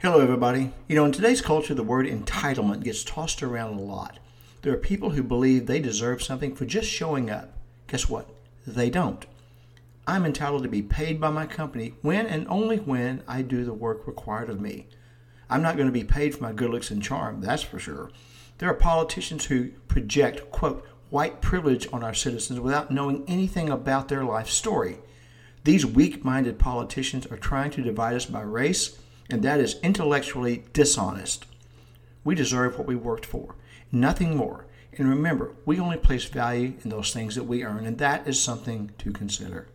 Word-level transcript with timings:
Hello, 0.00 0.20
everybody. 0.20 0.70
You 0.86 0.94
know, 0.94 1.06
in 1.06 1.10
today's 1.10 1.40
culture, 1.40 1.74
the 1.74 1.82
word 1.82 2.06
entitlement 2.06 2.84
gets 2.84 3.02
tossed 3.02 3.42
around 3.42 3.74
a 3.74 3.82
lot. 3.82 4.20
There 4.62 4.72
are 4.72 4.76
people 4.76 5.10
who 5.10 5.24
believe 5.24 5.66
they 5.66 5.80
deserve 5.80 6.22
something 6.22 6.54
for 6.54 6.64
just 6.66 6.88
showing 6.88 7.30
up. 7.30 7.52
Guess 7.88 8.08
what? 8.08 8.30
They 8.64 8.90
don't. 8.90 9.26
I'm 10.06 10.24
entitled 10.24 10.62
to 10.62 10.68
be 10.68 10.82
paid 10.82 11.20
by 11.20 11.30
my 11.30 11.46
company 11.46 11.94
when 12.02 12.26
and 12.28 12.46
only 12.46 12.76
when 12.76 13.24
I 13.26 13.42
do 13.42 13.64
the 13.64 13.72
work 13.72 14.06
required 14.06 14.48
of 14.50 14.60
me. 14.60 14.86
I'm 15.50 15.62
not 15.62 15.74
going 15.74 15.88
to 15.88 15.92
be 15.92 16.04
paid 16.04 16.32
for 16.32 16.44
my 16.44 16.52
good 16.52 16.70
looks 16.70 16.92
and 16.92 17.02
charm, 17.02 17.40
that's 17.40 17.64
for 17.64 17.80
sure. 17.80 18.12
There 18.58 18.70
are 18.70 18.74
politicians 18.74 19.46
who 19.46 19.70
project, 19.88 20.52
quote, 20.52 20.86
white 21.10 21.40
privilege 21.40 21.88
on 21.92 22.04
our 22.04 22.14
citizens 22.14 22.60
without 22.60 22.92
knowing 22.92 23.24
anything 23.26 23.68
about 23.68 24.06
their 24.06 24.22
life 24.22 24.48
story. 24.48 24.98
These 25.64 25.84
weak 25.84 26.24
minded 26.24 26.60
politicians 26.60 27.26
are 27.26 27.36
trying 27.36 27.72
to 27.72 27.82
divide 27.82 28.14
us 28.14 28.26
by 28.26 28.42
race 28.42 28.96
and 29.30 29.42
that 29.42 29.60
is 29.60 29.78
intellectually 29.82 30.64
dishonest. 30.72 31.46
We 32.24 32.34
deserve 32.34 32.78
what 32.78 32.86
we 32.86 32.96
worked 32.96 33.26
for, 33.26 33.56
nothing 33.92 34.36
more. 34.36 34.66
And 34.96 35.08
remember, 35.08 35.54
we 35.64 35.78
only 35.78 35.96
place 35.96 36.24
value 36.24 36.74
in 36.82 36.90
those 36.90 37.12
things 37.12 37.34
that 37.36 37.44
we 37.44 37.64
earn, 37.64 37.86
and 37.86 37.98
that 37.98 38.26
is 38.26 38.40
something 38.40 38.90
to 38.98 39.12
consider. 39.12 39.68